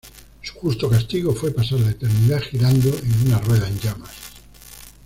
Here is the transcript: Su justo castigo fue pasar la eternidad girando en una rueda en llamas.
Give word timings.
Su 0.41 0.55
justo 0.55 0.89
castigo 0.89 1.31
fue 1.35 1.51
pasar 1.51 1.79
la 1.81 1.91
eternidad 1.91 2.41
girando 2.49 2.89
en 2.89 3.27
una 3.27 3.37
rueda 3.37 3.67
en 3.67 3.77
llamas. 3.79 4.15